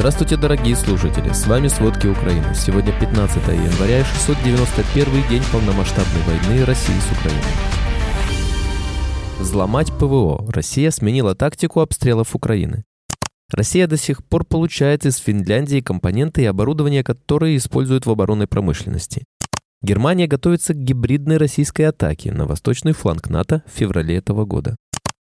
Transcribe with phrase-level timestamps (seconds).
[0.00, 1.30] Здравствуйте, дорогие слушатели!
[1.30, 2.54] С вами «Сводки Украины».
[2.54, 7.42] Сегодня 15 января, 691 день полномасштабной войны России с Украиной.
[9.38, 10.50] Взломать ПВО.
[10.50, 12.84] Россия сменила тактику обстрелов Украины.
[13.52, 19.24] Россия до сих пор получает из Финляндии компоненты и оборудование, которые используют в оборонной промышленности.
[19.82, 24.76] Германия готовится к гибридной российской атаке на восточный фланг НАТО в феврале этого года.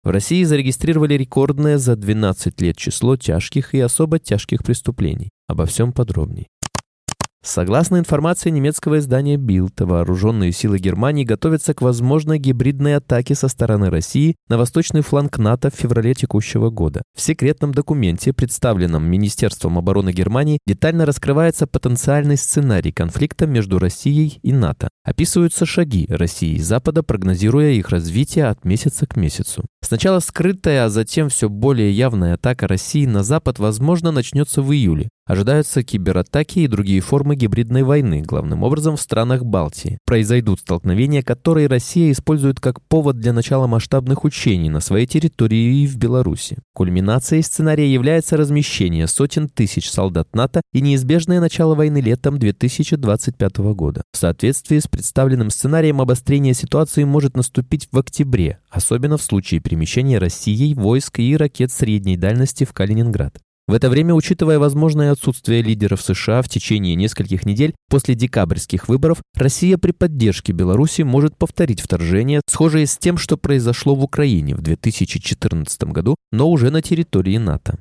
[0.08, 5.28] В России зарегистрировали рекордное за 12 лет число тяжких и особо тяжких преступлений.
[5.48, 6.48] Обо всем подробней.
[7.44, 13.90] Согласно информации немецкого издания Bild, вооруженные силы Германии готовятся к возможной гибридной атаке со стороны
[13.90, 17.02] России на восточный фланг НАТО в феврале текущего года.
[17.16, 24.52] В секретном документе, представленном Министерством обороны Германии, детально раскрывается потенциальный сценарий конфликта между Россией и
[24.52, 24.88] НАТО.
[25.04, 29.64] Описываются шаги России и Запада, прогнозируя их развитие от месяца к месяцу.
[29.80, 35.08] Сначала скрытая, а затем все более явная атака России на Запад, возможно, начнется в июле.
[35.28, 39.98] Ожидаются кибератаки и другие формы гибридной войны, главным образом в странах Балтии.
[40.06, 45.86] Произойдут столкновения, которые Россия использует как повод для начала масштабных учений на своей территории и
[45.86, 46.56] в Беларуси.
[46.72, 54.04] Кульминацией сценария является размещение сотен тысяч солдат НАТО и неизбежное начало войны летом 2025 года.
[54.14, 60.16] В соответствии с представленным сценарием обострение ситуации может наступить в октябре, особенно в случае перемещения
[60.16, 63.38] Россией войск и ракет средней дальности в Калининград.
[63.68, 69.18] В это время, учитывая возможное отсутствие лидеров США в течение нескольких недель после декабрьских выборов,
[69.36, 74.62] Россия при поддержке Беларуси может повторить вторжение, схожее с тем, что произошло в Украине в
[74.62, 77.78] 2014 году, но уже на территории НАТО.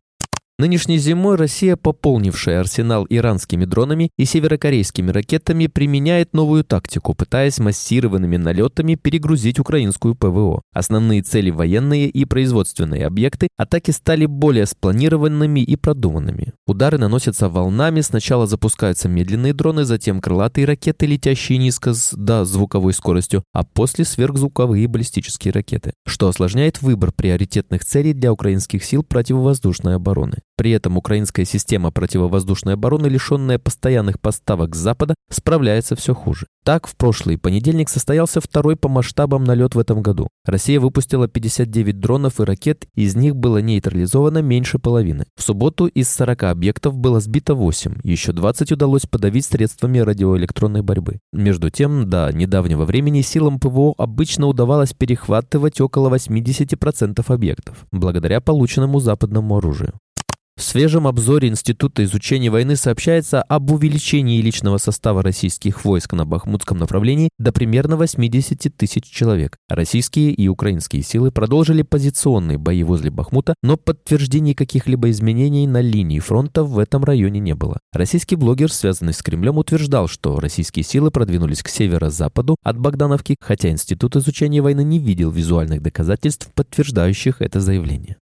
[0.60, 8.38] Нынешней зимой Россия, пополнившая арсенал иранскими дронами и северокорейскими ракетами, применяет новую тактику, пытаясь массированными
[8.38, 10.64] налетами перегрузить украинскую ПВО.
[10.74, 16.54] Основные цели военные и производственные объекты атаки стали более спланированными и продуманными.
[16.66, 22.94] Удары наносятся волнами, сначала запускаются медленные дроны, затем крылатые ракеты, летящие низко с до звуковой
[22.94, 29.94] скоростью, а после сверхзвуковые баллистические ракеты, что осложняет выбор приоритетных целей для украинских сил противовоздушной
[29.94, 30.40] обороны.
[30.58, 36.48] При этом украинская система противовоздушной обороны, лишенная постоянных поставок с Запада, справляется все хуже.
[36.66, 40.28] Так, в прошлый понедельник состоялся второй по масштабам налет в этом году.
[40.46, 45.26] Россия выпустила 59 дронов и ракет, из них было нейтрализовано меньше половины.
[45.38, 51.20] В субботу из 40 объектов было сбито 8, еще 20 удалось подавить средствами радиоэлектронной борьбы.
[51.32, 59.00] Между тем, до недавнего времени силам ПВО обычно удавалось перехватывать около 80% объектов, благодаря полученному
[59.00, 59.94] западному оружию.
[60.58, 66.80] В свежем обзоре Института изучения войны сообщается об увеличении личного состава российских войск на Бахмутском
[66.80, 69.56] направлении до примерно 80 тысяч человек.
[69.70, 76.20] Российские и украинские силы продолжили позиционные бои возле Бахмута, но подтверждений каких-либо изменений на линии
[76.20, 77.78] фронта в этом районе не было.
[77.94, 83.70] Российский блогер, связанный с Кремлем, утверждал, что российские силы продвинулись к северо-западу от Богдановки, хотя
[83.70, 88.18] Институт изучения войны не видел визуальных доказательств, подтверждающих это заявление.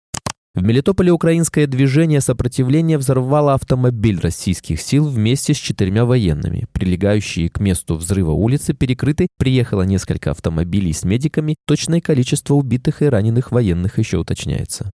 [0.53, 6.67] В Мелитополе украинское движение сопротивления взорвало автомобиль российских сил вместе с четырьмя военными.
[6.73, 13.06] Прилегающие к месту взрыва улицы перекрыты, приехало несколько автомобилей с медиками, точное количество убитых и
[13.06, 14.91] раненых военных еще уточняется.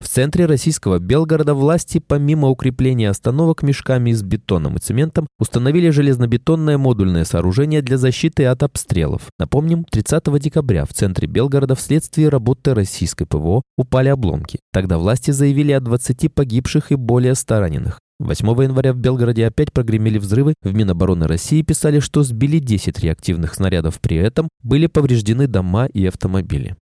[0.00, 6.78] В центре российского Белгорода власти, помимо укрепления остановок мешками с бетоном и цементом, установили железнобетонное
[6.78, 9.22] модульное сооружение для защиты от обстрелов.
[9.38, 14.60] Напомним, 30 декабря в центре Белгорода вследствие работы российской ПВО упали обломки.
[14.72, 17.98] Тогда власти заявили о 20 погибших и более 100 раненых.
[18.20, 20.54] 8 января в Белгороде опять прогремели взрывы.
[20.62, 24.00] В Минобороны России писали, что сбили 10 реактивных снарядов.
[24.00, 26.76] При этом были повреждены дома и автомобили.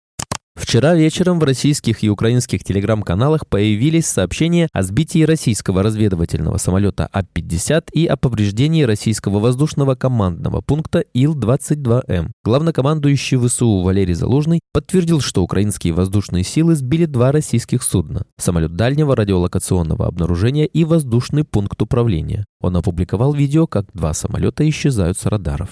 [0.55, 7.89] Вчера вечером в российских и украинских телеграм-каналах появились сообщения о сбитии российского разведывательного самолета А-50
[7.93, 12.33] и о повреждении российского воздушного командного пункта Ил-22М.
[12.45, 19.17] Главнокомандующий ВСУ Валерий Залужный подтвердил, что украинские воздушные силы сбили два российских судна– самолет дальнего
[19.17, 22.45] радиолокационного обнаружения и воздушный пункт управления.
[22.61, 25.71] Он опубликовал видео, как два самолета исчезают с радаров.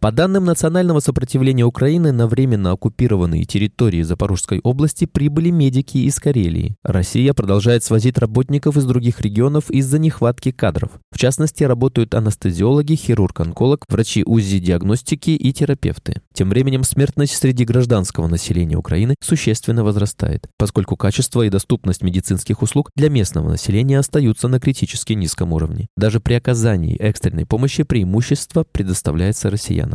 [0.00, 6.74] По данным Национального сопротивления Украины, на временно оккупированные территории Запорожской области прибыли медики из Карелии.
[6.82, 10.92] Россия продолжает свозить работников из других регионов из-за нехватки кадров.
[11.12, 16.22] В частности, работают анестезиологи, хирург-онколог, врачи УЗИ-диагностики и терапевты.
[16.32, 22.88] Тем временем смертность среди гражданского населения Украины существенно возрастает, поскольку качество и доступность медицинских услуг
[22.96, 25.88] для местного населения остаются на критически низком уровне.
[25.98, 29.89] Даже при оказании экстренной помощи преимущество предоставляется россиянам.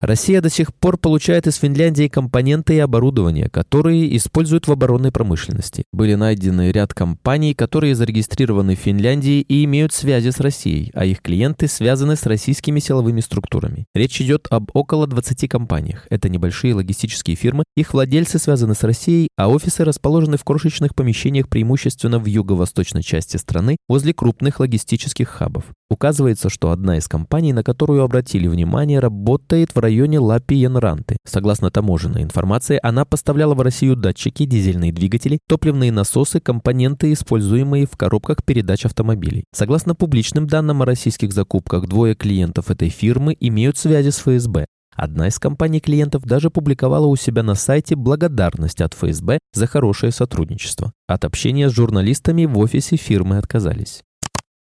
[0.00, 5.84] Россия до сих пор получает из Финляндии компоненты и оборудование, которые используют в оборонной промышленности.
[5.92, 11.20] Были найдены ряд компаний, которые зарегистрированы в Финляндии и имеют связи с Россией, а их
[11.20, 13.84] клиенты связаны с российскими силовыми структурами.
[13.94, 16.06] Речь идет об около 20 компаниях.
[16.08, 21.46] Это небольшие логистические фирмы, их владельцы связаны с Россией, а офисы расположены в крошечных помещениях
[21.50, 25.64] преимущественно в юго-восточной части страны возле крупных логистических хабов.
[25.90, 31.16] Указывается, что одна из компаний, на которую обратили внимание, работает в районе Лапи-Янранты.
[31.26, 37.96] Согласно таможенной информации, она поставляла в Россию датчики, дизельные двигатели, топливные насосы, компоненты, используемые в
[37.96, 39.44] коробках передач автомобилей.
[39.54, 44.66] Согласно публичным данным о российских закупках, двое клиентов этой фирмы имеют связи с ФСБ.
[44.94, 50.12] Одна из компаний клиентов даже публиковала у себя на сайте благодарность от ФСБ за хорошее
[50.12, 50.92] сотрудничество.
[51.06, 54.02] От общения с журналистами в офисе фирмы отказались.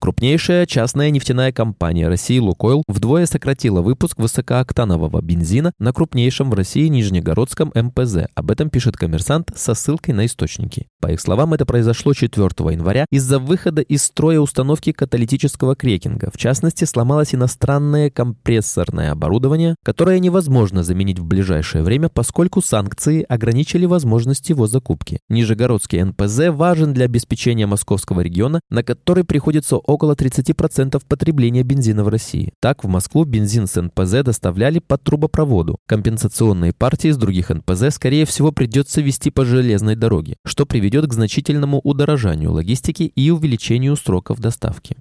[0.00, 6.86] Крупнейшая частная нефтяная компания России «Лукойл» вдвое сократила выпуск высокооктанового бензина на крупнейшем в России
[6.86, 8.28] Нижнегородском МПЗ.
[8.36, 10.86] Об этом пишет коммерсант со ссылкой на источники.
[11.00, 16.30] По их словам, это произошло 4 января из-за выхода из строя установки каталитического крекинга.
[16.32, 23.84] В частности, сломалось иностранное компрессорное оборудование, которое невозможно заменить в ближайшее время, поскольку санкции ограничили
[23.84, 25.18] возможность его закупки.
[25.28, 32.08] Нижегородский НПЗ важен для обеспечения московского региона, на который приходится около 30% потребления бензина в
[32.08, 32.52] России.
[32.60, 35.78] Так, в Москву бензин с НПЗ доставляли по трубопроводу.
[35.86, 41.14] Компенсационные партии из других НПЗ, скорее всего, придется вести по железной дороге, что приведет к
[41.14, 44.96] значительному удорожанию логистики и увеличению сроков доставки.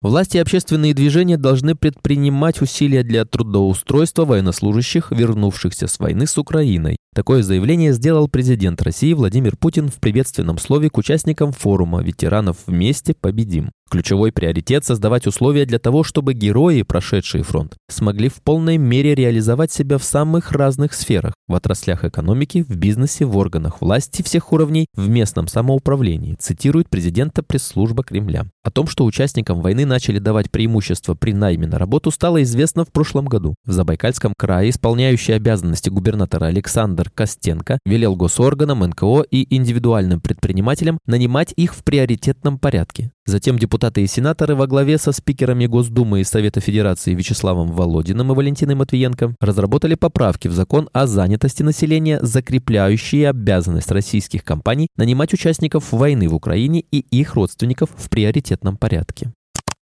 [0.00, 6.98] Власти и общественные движения должны предпринимать усилия для трудоустройства военнослужащих, вернувшихся с войны с Украиной.
[7.14, 13.14] Такое заявление сделал президент России Владимир Путин в приветственном слове к участникам форума «Ветеранов вместе
[13.14, 13.70] победим».
[13.90, 19.72] Ключевой приоритет– создавать условия для того, чтобы герои, прошедшие фронт, смогли в полной мере реализовать
[19.72, 24.86] себя в самых разных сферах– в отраслях экономики, в бизнесе, в органах власти всех уровней,
[24.94, 28.44] в местном самоуправлении, цитирует президента пресс-служба Кремля.
[28.62, 32.92] О том, что участникам войны начали давать преимущество при найме на работу, стало известно в
[32.92, 33.54] прошлом году.
[33.64, 41.52] В Забайкальском крае исполняющий обязанности губернатора Александр Костенко велел госорганам, НКО и индивидуальным предпринимателям нанимать
[41.56, 43.12] их в приоритетном порядке.
[43.26, 48.34] Затем депутаты и сенаторы во главе со спикерами Госдумы и Совета Федерации Вячеславом Володиным и
[48.34, 55.92] Валентиной Матвиенко разработали поправки в закон о занятости населения, закрепляющие обязанность российских компаний нанимать участников
[55.92, 59.32] войны в Украине и их родственников в приоритетном порядке.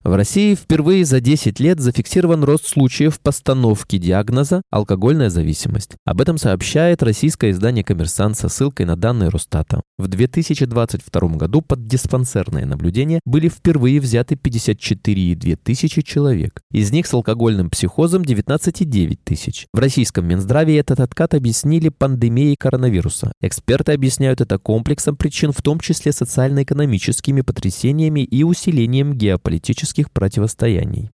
[0.06, 5.96] В России впервые за 10 лет зафиксирован рост случаев постановки диагноза «алкогольная зависимость».
[6.06, 9.82] Об этом сообщает российское издание «Коммерсант» со ссылкой на данные Росстата.
[9.98, 16.62] В 2022 году под диспансерное наблюдение были впервые взяты 54,2 тысячи человек.
[16.72, 19.66] Из них с алкогольным психозом 19,9 тысяч.
[19.74, 23.32] В российском Минздраве этот откат объяснили пандемией коронавируса.
[23.42, 31.10] Эксперты объясняют это комплексом причин, в том числе социально-экономическими потрясениями и усилением геополитических политических противостояний.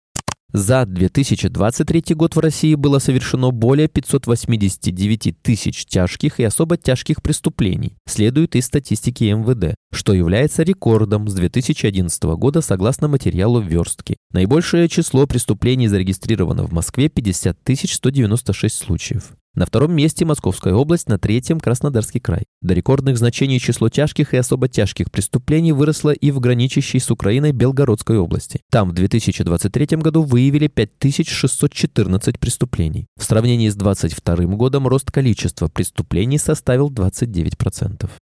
[0.53, 7.95] За 2023 год в России было совершено более 589 тысяч тяжких и особо тяжких преступлений,
[8.09, 14.17] следует из статистики МВД, что является рекордом с 2011 года согласно материалу верстки.
[14.33, 19.35] Наибольшее число преступлений зарегистрировано в Москве 50 196 случаев.
[19.57, 22.45] На втором месте Московская область, на третьем– Краснодарский край.
[22.63, 27.51] До рекордных значений число тяжких и особо тяжких преступлений выросло и в граничащей с Украиной
[27.51, 28.61] Белгородской области.
[28.71, 33.09] Там в 2023 году выявили 5614 преступлений.
[33.19, 38.09] В сравнении с 2022 годом рост количества преступлений составил 29%.